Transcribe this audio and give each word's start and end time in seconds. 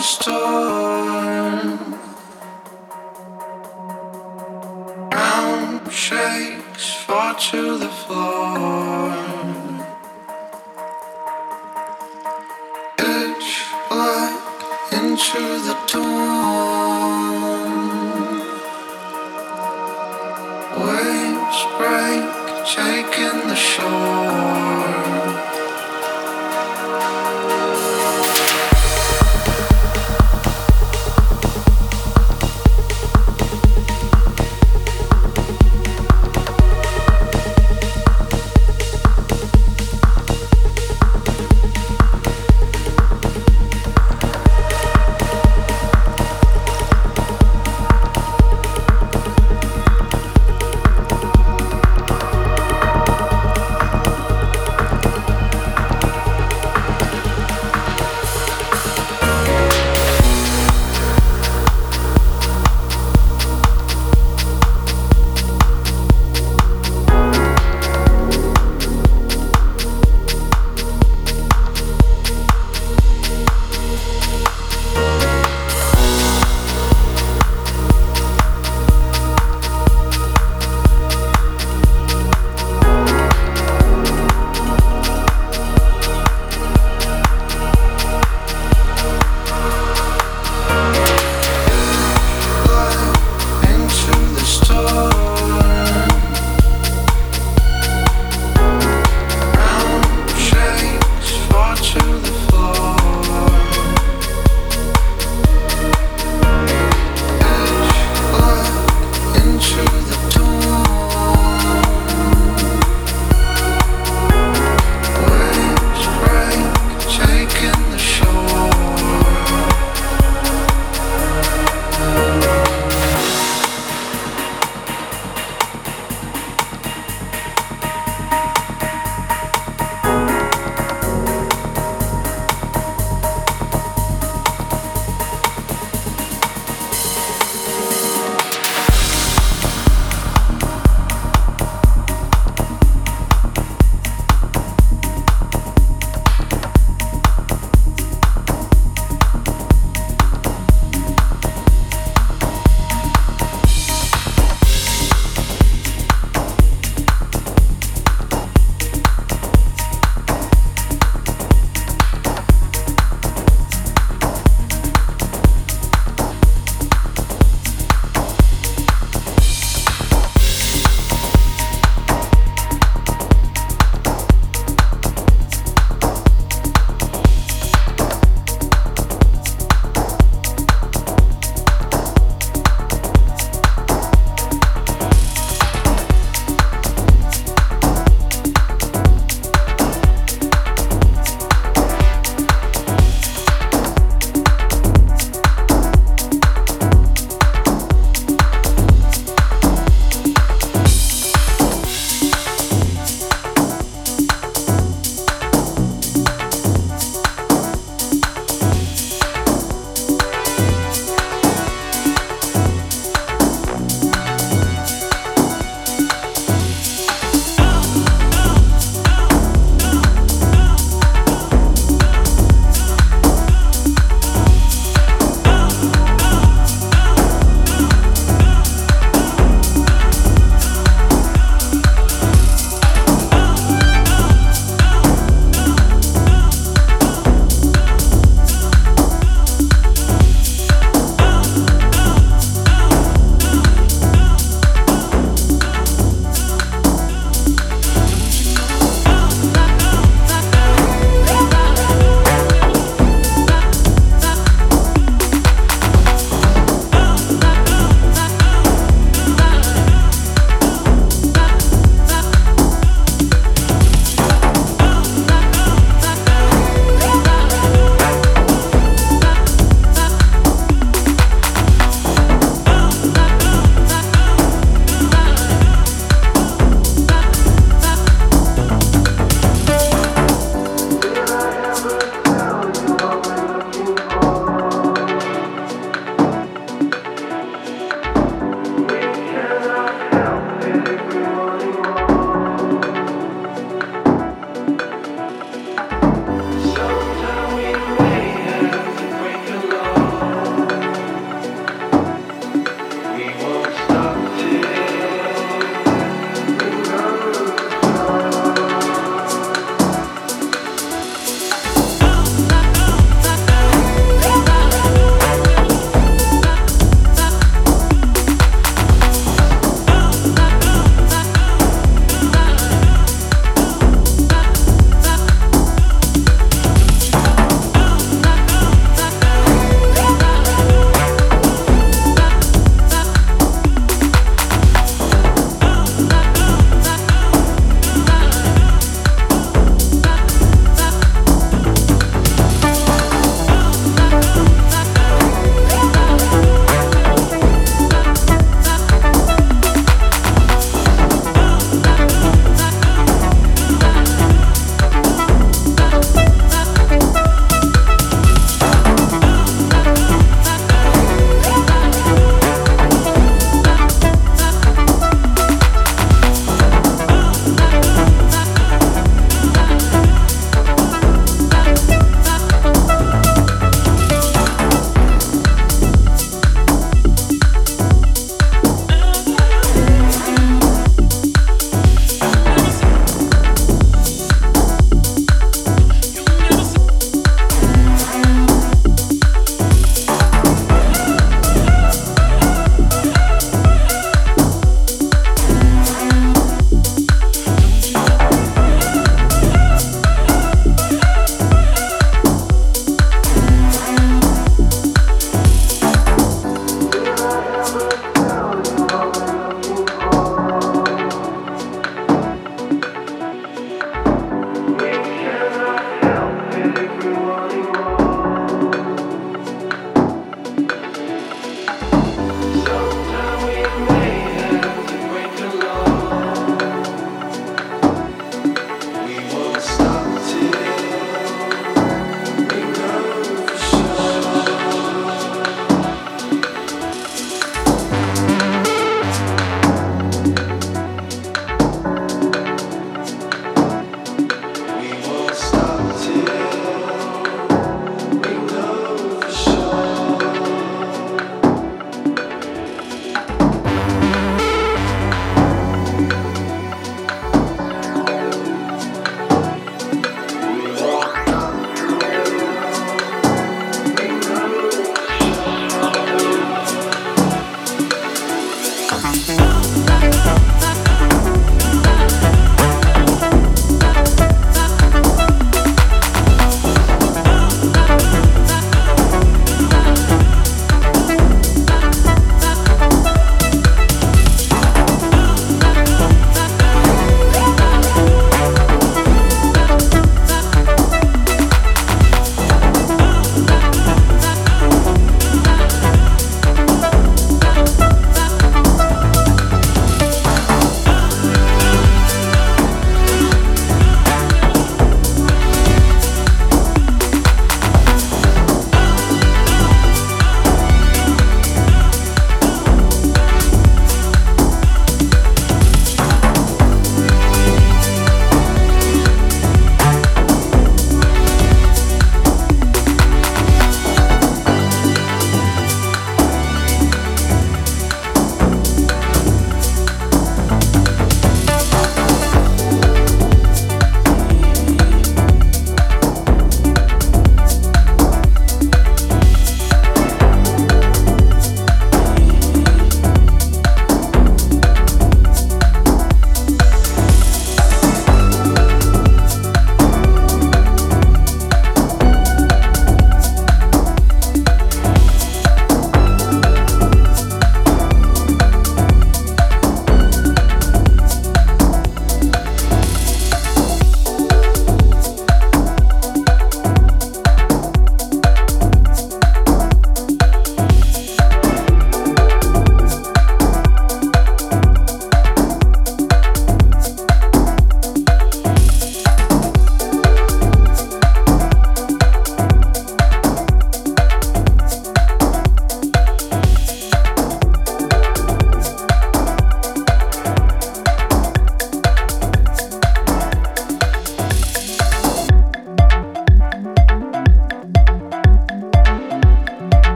Stop. 0.00 0.79